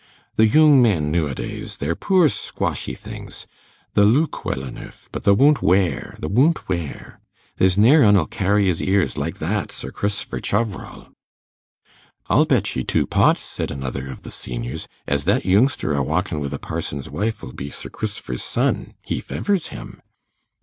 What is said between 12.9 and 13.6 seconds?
pots,'